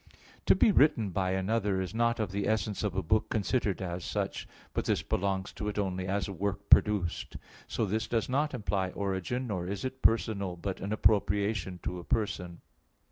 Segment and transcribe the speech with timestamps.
[0.47, 4.03] To be written by another is not of the essence of a book considered as
[4.03, 7.37] such; but this belongs to it only as a work produced.
[7.67, 12.03] So this does not imply origin; nor is it personal, but an appropriation to a
[12.03, 12.61] person.